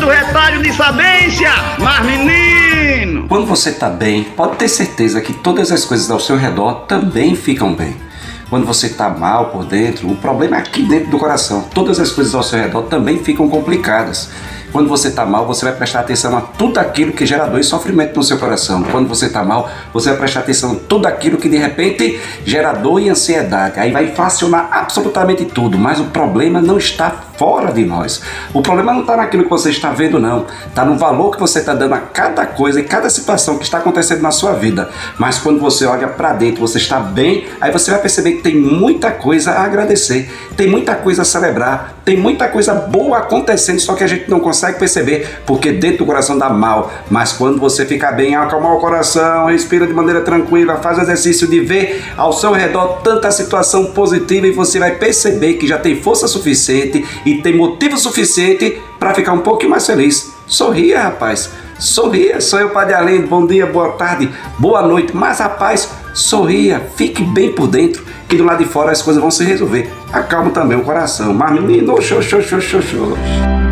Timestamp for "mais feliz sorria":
59.70-61.02